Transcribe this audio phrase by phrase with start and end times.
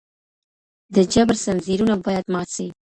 [0.95, 2.67] د جبر ځنځيرونه بايد مات سي.